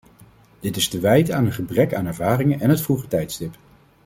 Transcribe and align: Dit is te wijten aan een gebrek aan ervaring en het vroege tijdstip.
Dit 0.59 0.75
is 0.75 0.87
te 0.87 0.99
wijten 0.99 1.35
aan 1.35 1.45
een 1.45 1.51
gebrek 1.51 1.93
aan 1.93 2.05
ervaring 2.05 2.61
en 2.61 2.69
het 2.69 2.81
vroege 2.81 3.07
tijdstip. 3.07 3.55